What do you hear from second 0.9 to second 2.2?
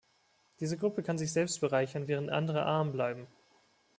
kann sich selbst bereichern,